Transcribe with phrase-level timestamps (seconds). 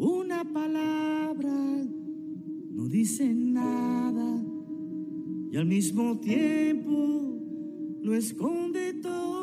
[0.00, 1.52] Una palabra
[2.70, 4.40] no dice nada
[5.50, 7.36] y al mismo tiempo
[8.00, 9.37] lo esconde todo.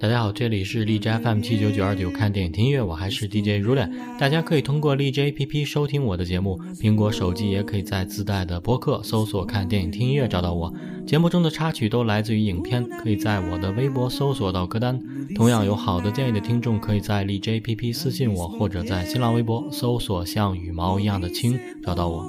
[0.00, 3.90] 大家好，这里是荔枝 FM 七九九二九看电影听音乐，我还是 DJ Rulen。
[4.16, 10.72] 大家可以通过荔枝 APP 收听我的节目，苹果手机也可以在自带的播客搜索“看电影听音乐”找到我。
[11.04, 15.02] 节目中的插曲都来自于影片，可以在我的微博搜索到歌单。
[15.34, 22.24] 同样有好的建议的听众，可以在荔枝 APP 私信我，或者在新浪微博搜索“像羽毛一样的青”找到我。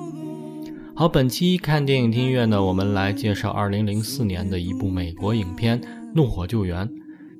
[0.95, 5.79] 好，本期看电影听音乐呢，我们来介绍二零零四年的一部美国影片
[6.15, 6.87] 《怒火救援》。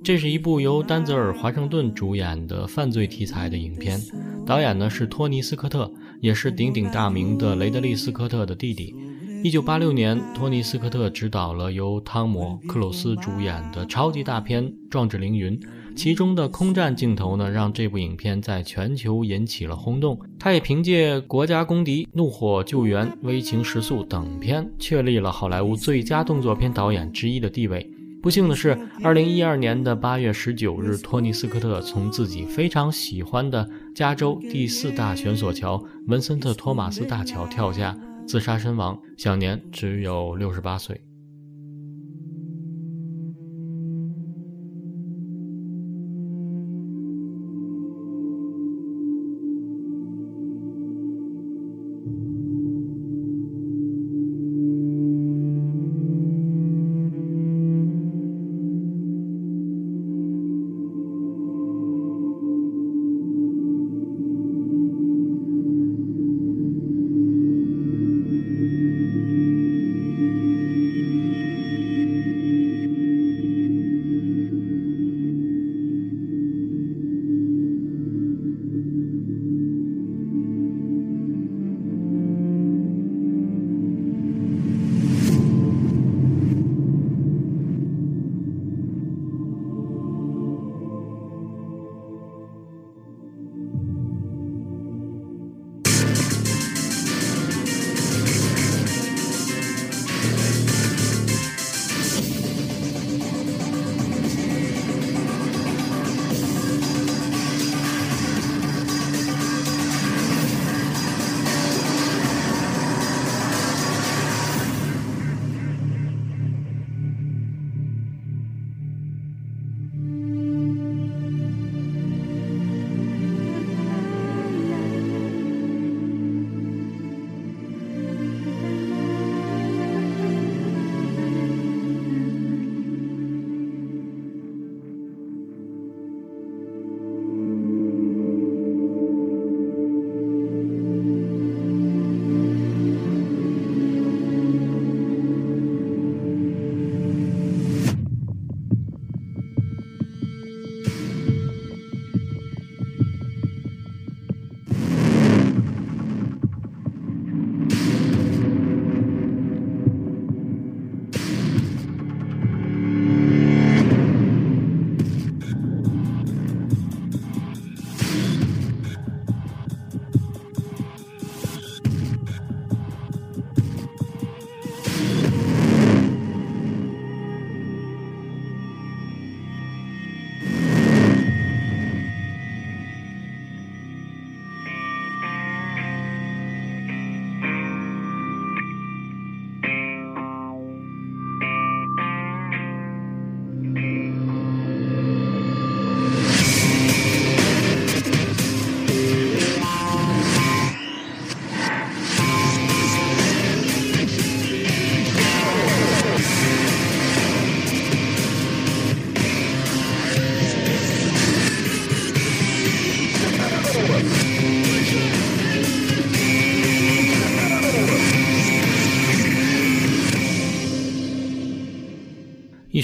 [0.02, 3.99] 这是一部由丹泽尔·华盛顿主演的犯罪题材的影片，
[4.45, 8.95] 导演呢是托尼·斯科特，也是鼎鼎大名的雷德利·斯科特的弟弟。
[9.43, 15.57] 一九八六年，托尼·斯科特执导了由汤姆·克鲁斯主演的超级大片《壮志凌云》，
[15.95, 20.20] 其中的空战镜头呢，让这部影片在全球引起了轰动。
[20.40, 27.90] 他也凭借《国家公敌》《怒火救援》《危情时速》等片，确立了好莱坞最佳动作片导演之一的地位。
[28.21, 37.97] 不幸的是，二零一二年的八月十九日，托尼·斯科特从自己非常喜欢的加州第四大悬索桥文森特·托马斯大桥跳下，
[38.27, 40.99] 自杀身亡，享年只有六十八岁。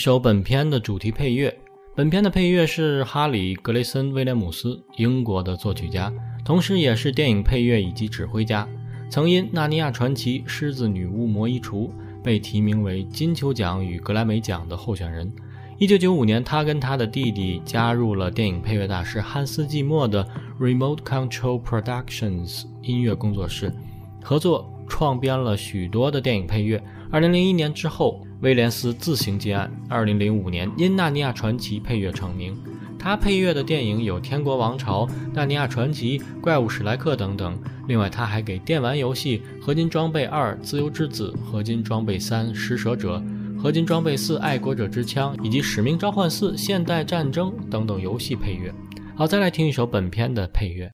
[0.06, 1.52] 首本片的主题配乐。
[1.96, 6.13] 本片的配乐是哈里·格雷森·威廉姆斯，英国的作曲家，
[6.46, 8.69] 同时也是电影配乐以及指挥家，
[9.10, 11.88] 曾因《纳尼亚传奇》《狮子女巫魔衣橱》
[12.24, 15.34] 被提名为金球奖与格莱美奖的候选人。
[15.80, 20.24] 一九九五年，他跟他的弟弟加入了电影配乐大师汉斯·季默的
[20.60, 23.74] Remote Control Productions 音乐工作室，
[24.22, 26.80] 合作创编了许多的电影配乐。
[27.10, 29.72] 二零零一年之后，威廉斯自行接案。
[29.90, 32.56] 二零零五年，因《纳尼亚传奇》配乐成名。
[32.98, 37.56] 他配乐的电影有《天国王朝》《纳尼亚传奇》《怪物史莱克》等等。
[37.88, 43.18] 另外，他还给电玩游戏《合金装备二：自由之子》《合金装备三：施舍者》
[43.58, 48.74] 《合金装备四：爱国者之枪》以及《使命召唤四：现代战争》等等游戏配乐。
[49.16, 50.92] 好，再来听一首本片的配乐。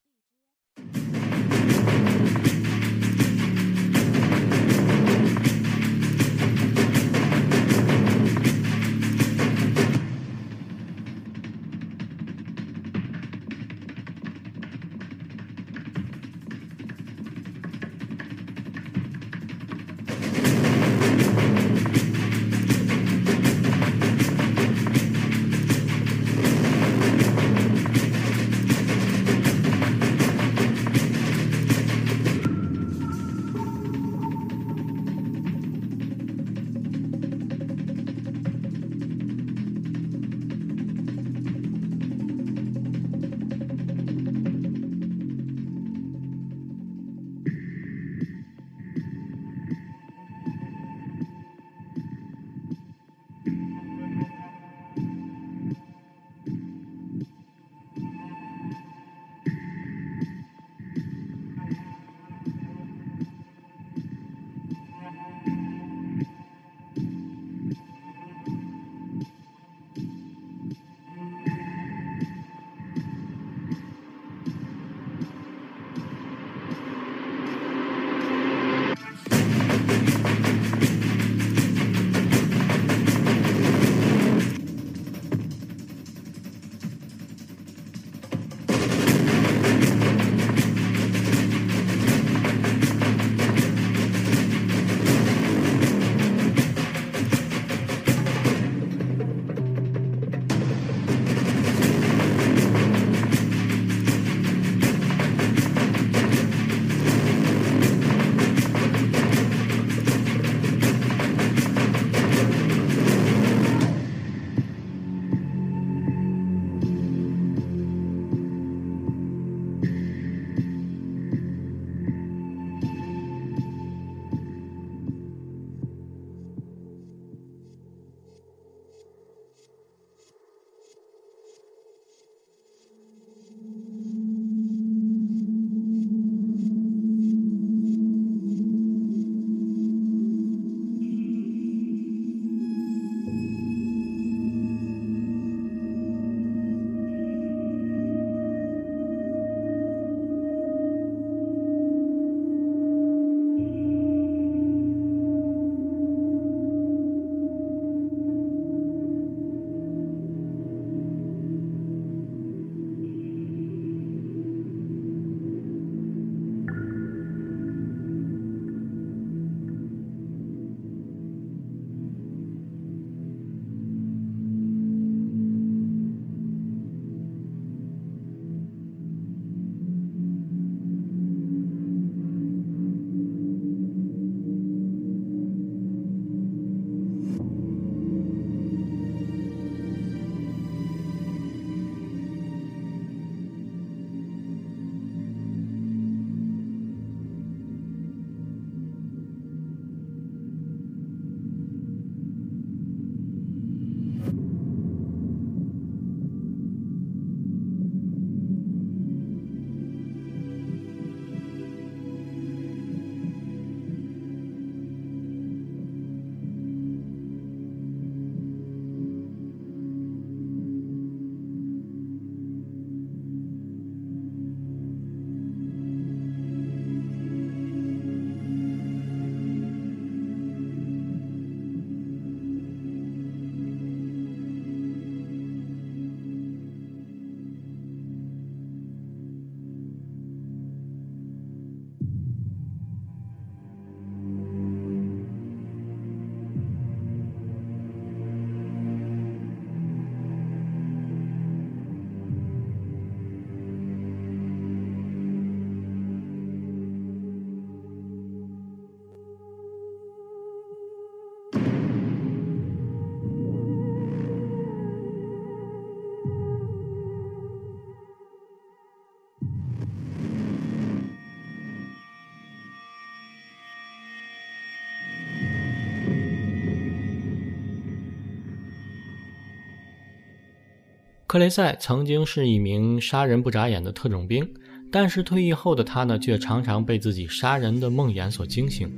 [281.32, 284.46] 克雷塞曾经是一名杀人不眨眼的特种兵，
[284.92, 288.92] 但是退役后的他呢，却常常被自己杀人的梦魇所惊醒。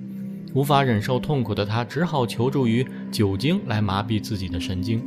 [0.56, 5.00] 无法忍受痛苦的他，只好求助于酒精来麻痹自己的神经。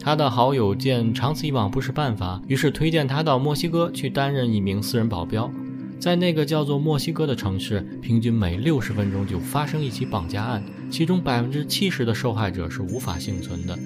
[0.00, 5.52] 他的好友见长此以往不是办法，于是推荐他到墨西哥去担任一名私人保镖。
[6.00, 13.78] 在那个叫做墨西哥的城市，平均每六十分钟就发生一起绑架案，其中百分之七十的受害者是无法幸存的。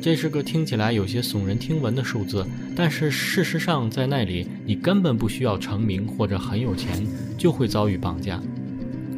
[0.00, 8.40] 这是个听起来有些耸人听闻的数字，但是事实上，在那里你根本不需要成名或者很有钱，就会遭遇绑架。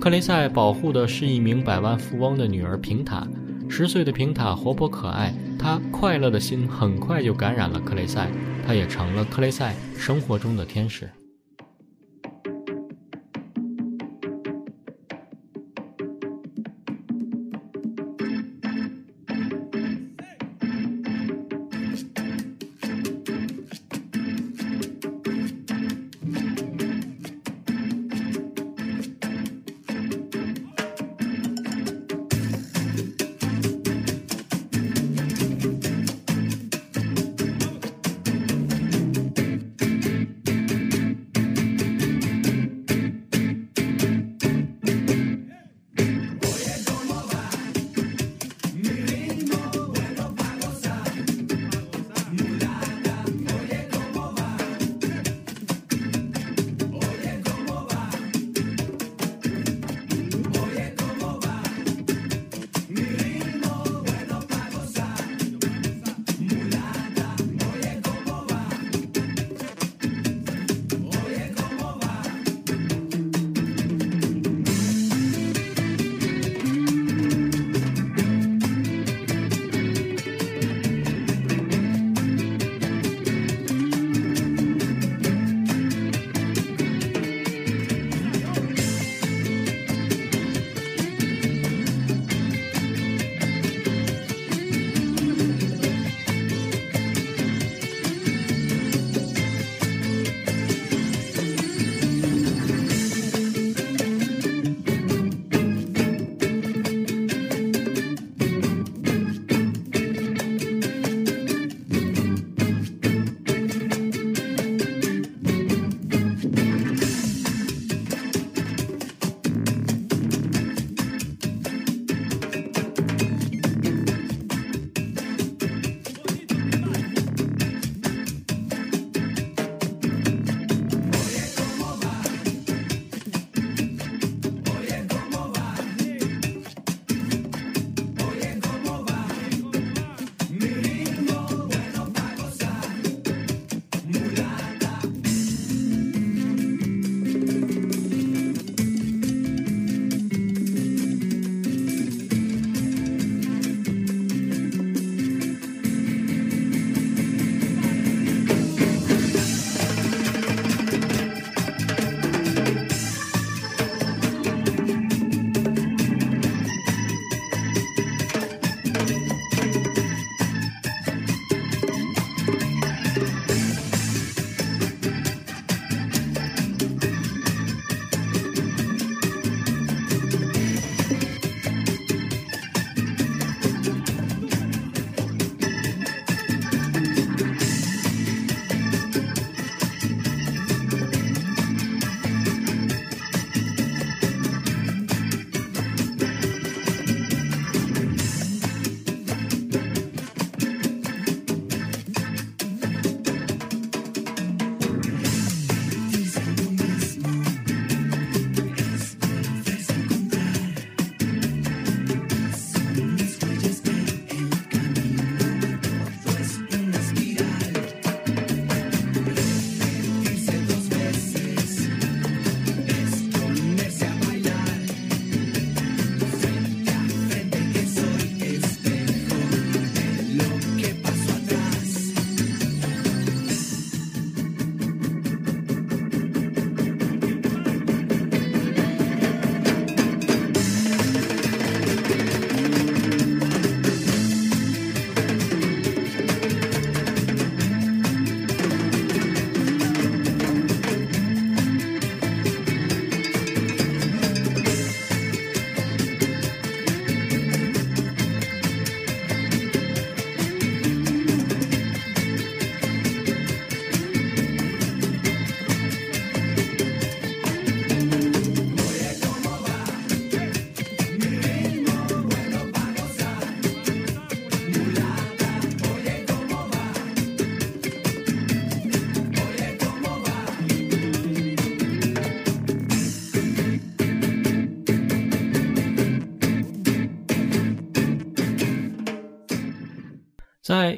[0.00, 3.26] 克雷塞保护的是一名百万富翁的女儿平塔。
[3.68, 8.28] 十岁的平塔活泼可爱，她快乐的心很快就感染了克雷塞，
[8.66, 11.08] 她也成了克雷塞生活中的天使。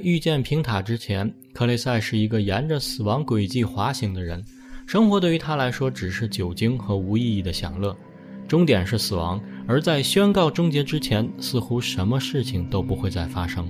[0.04, 4.44] 遇见平塔之前，克雷塞是一个沿着死亡轨迹滑行的人，
[4.87, 7.96] 生活对于他来说只是酒精和无意义的享乐，
[8.46, 9.40] 终点是死亡。
[9.66, 13.66] 而在宣告终结之前，似乎什么事情都不会再发生。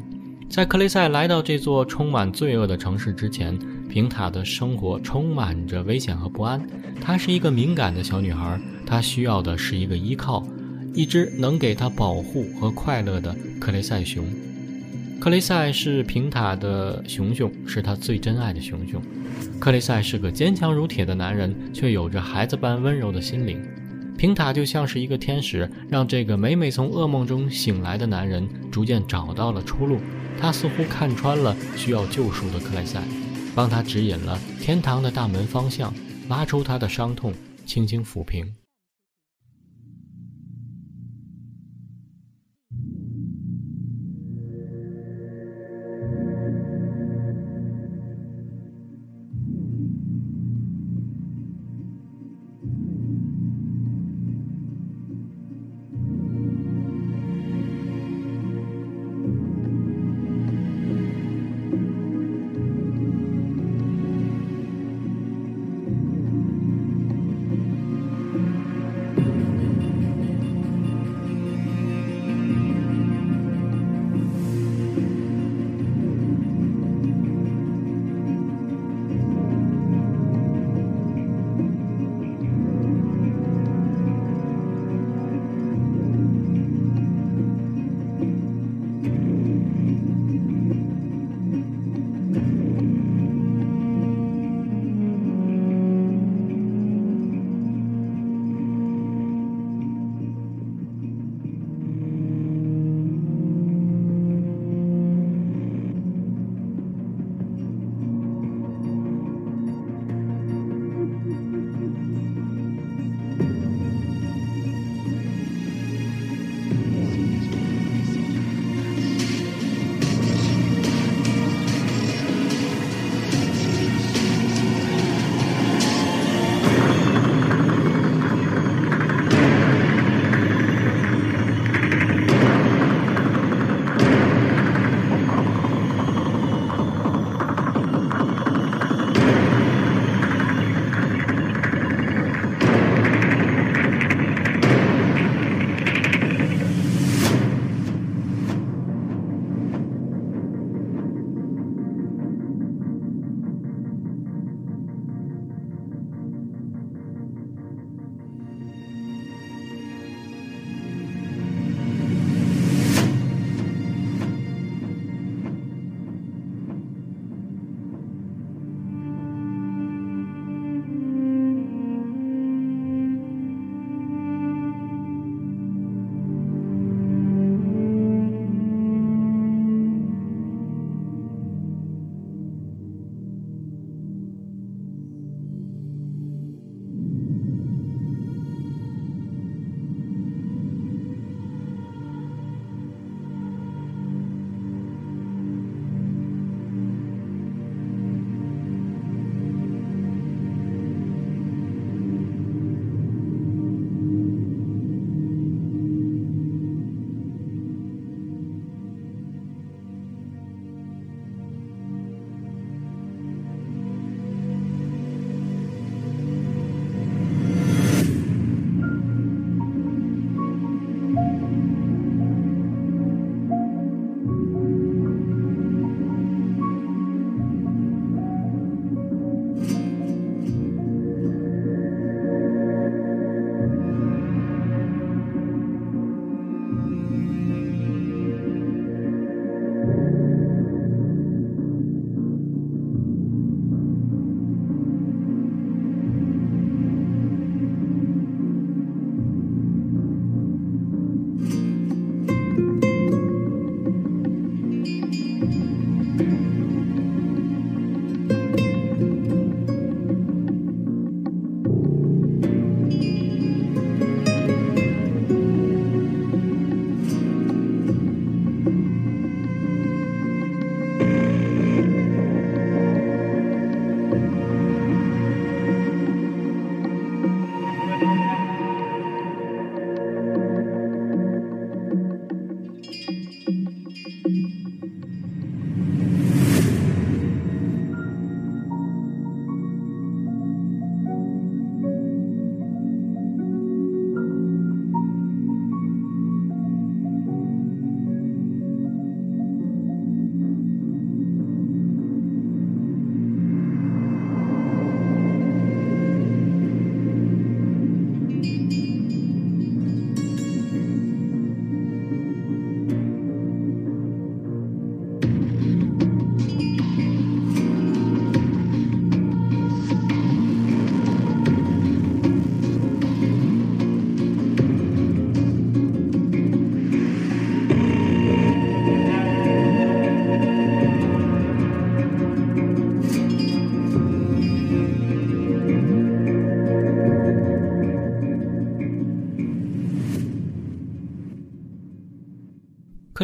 [0.50, 3.56] 在克雷塞来到这座充满罪恶的城市之前，
[3.88, 6.60] 平塔的生活充满着危险和不安。
[7.00, 10.44] 她是一个敏感的小女孩，她需要的是一个依靠，
[10.94, 14.26] 一只能给她保护和快乐的克雷塞熊。
[15.21, 19.00] 克雷塞是平塔的熊熊，是他最珍爱的熊熊。
[19.59, 23.62] 克雷塞是个坚强如铁的男人，却有着孩子般温柔的心灵。
[24.18, 29.99] 平塔就像是一个天使，让这个每每从噩梦中醒来的男人逐渐找到了出路。
[30.38, 33.02] 他似乎看穿了需要救赎的克雷塞，
[33.54, 35.92] 帮他指引了天堂的大门方向，
[36.28, 37.33] 拉出他的伤痛，
[37.64, 38.63] 轻轻抚平。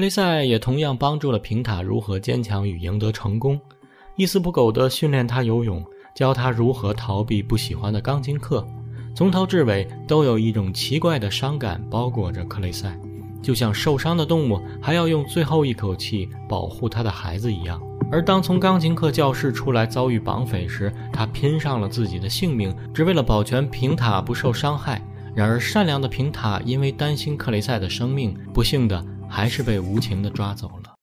[0.00, 3.60] 克雷塞也同样帮助了平塔如何坚强与赢得成功，
[4.16, 5.84] 一丝不苟地训练他游泳，
[6.14, 8.66] 教他如何逃避不喜欢的钢琴课。
[9.14, 12.98] 从头至尾都有一种奇怪的伤感包裹着克雷塞，
[13.42, 17.78] 就像受伤的动物还要用最后一口气保护他的孩子一样。
[18.10, 25.06] 而当从钢琴课教室出来遭遇绑匪时，他拼上了自己的性命，只为了保全平塔不受伤害。
[25.34, 30.94] 然而，善良的平塔因为担心克雷塞的生命，不幸的还是被无情的抓走了。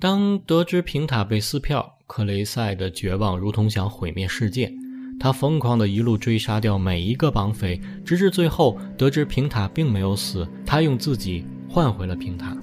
[0.00, 4.72] 当得知平塔被撕票，克雷塞的绝望如同想毁灭世界。
[5.20, 12.56] 他疯狂的一路追杀掉每一个绑匪，直至最后得知平塔并没有死，他用自己换回了平塔。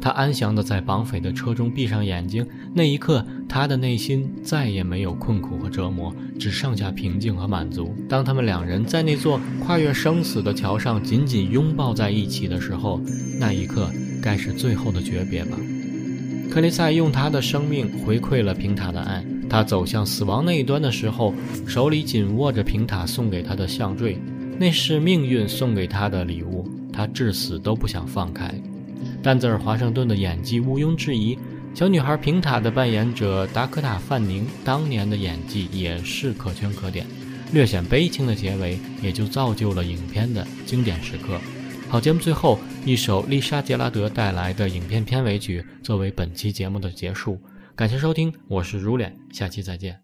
[0.00, 7.92] 他安详的在绑匪的车中闭上眼睛，那一刻，他的内心再也没有困苦和折磨，只剩下平静和满足。
[8.08, 13.00] 当他们两人在那座跨越生死的桥上紧紧拥抱在一起的时候，
[13.40, 13.90] 那一刻
[14.22, 15.58] 该是最后的诀别吧。
[16.50, 19.24] 克雷塞用他的生命回馈了平塔的爱。
[19.48, 21.34] 他走向死亡那一端的时候，
[21.66, 24.18] 手里紧握着平塔送给他的项坠，
[24.58, 28.52] 那是命运送给他的礼物，他至死都不想放开。
[29.22, 31.38] 丹泽尔·华盛顿的演技毋庸置疑，
[31.74, 37.06] 小女孩平塔的扮演者达科塔·范宁当年的演技也是可圈可点，
[37.52, 41.38] 略显悲情的结尾也就造就了影片的经典时刻。
[41.94, 47.38] 好，节目最后一首丽莎·杰拉德带来的影片片尾曲作为本期节目的结束，
[47.76, 50.03] 感谢收听，我是如脸，下期再见。